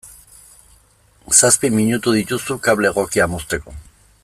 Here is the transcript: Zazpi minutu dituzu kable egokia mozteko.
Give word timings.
Zazpi 1.39 1.69
minutu 1.81 2.15
dituzu 2.17 2.57
kable 2.69 2.91
egokia 2.93 3.29
mozteko. 3.35 3.79